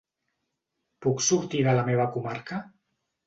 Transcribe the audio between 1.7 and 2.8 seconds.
la meva comarca?